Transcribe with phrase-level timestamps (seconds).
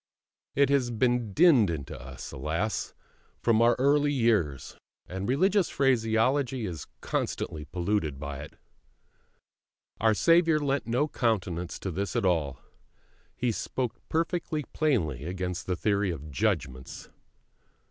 [0.55, 2.95] It has been dinned into us, alas,
[3.39, 8.55] from our early years, and religious phraseology is constantly polluted by it.
[9.99, 12.59] Our Saviour lent no countenance to this at all;
[13.35, 17.07] He spoke perfectly plainly against the theory of "judgments."